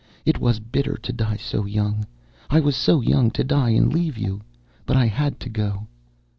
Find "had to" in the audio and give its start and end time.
5.05-5.49